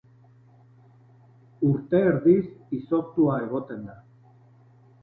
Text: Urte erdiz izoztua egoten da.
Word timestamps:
Urte 1.67 2.01
erdiz 2.13 2.39
izoztua 2.79 3.39
egoten 3.47 3.89
da. 3.93 4.01